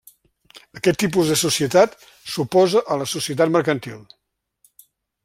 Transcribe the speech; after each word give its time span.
Aquest 0.79 0.97
tipus 1.03 1.27
de 1.33 1.37
societat 1.41 1.93
s'oposa 2.37 2.83
a 2.95 2.97
la 3.03 3.09
societat 3.15 3.55
mercantil. 3.59 4.01